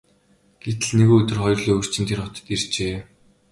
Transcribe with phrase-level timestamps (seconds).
[0.63, 2.97] Гэтэл нэгэн өдөр хоёр луйварчин тэр хотод иржээ.